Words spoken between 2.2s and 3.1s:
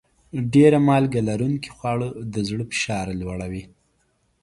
د زړه فشار